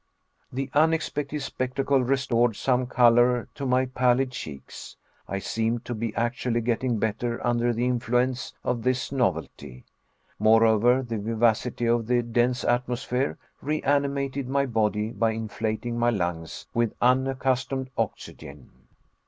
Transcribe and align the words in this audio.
The 0.51 0.71
unexpected 0.73 1.43
spectacle 1.43 2.01
restored 2.03 2.55
some 2.55 2.87
color 2.87 3.47
to 3.53 3.67
my 3.67 3.85
pallid 3.85 4.31
cheeks. 4.31 4.97
I 5.27 5.37
seemed 5.37 5.85
to 5.85 5.93
be 5.93 6.11
actually 6.15 6.61
getting 6.61 6.97
better 6.97 7.39
under 7.45 7.71
the 7.71 7.85
influence 7.85 8.51
of 8.63 8.81
this 8.81 9.11
novelty. 9.11 9.85
Moreover, 10.39 11.03
the 11.03 11.19
vivacity 11.19 11.85
of 11.85 12.07
the 12.07 12.23
dense 12.23 12.63
atmosphere 12.63 13.37
reanimated 13.61 14.49
my 14.49 14.65
body 14.65 15.11
by 15.11 15.33
inflating 15.33 15.99
my 15.99 16.09
lungs 16.09 16.65
with 16.73 16.95
unaccustomed 16.99 17.91
oxygen. 17.95 18.71